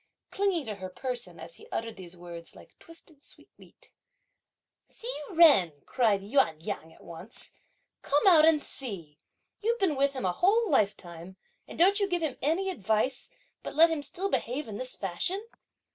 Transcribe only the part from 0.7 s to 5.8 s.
her person, as he uttered these words, like twisted sweetmeat. "Hsi Jen!"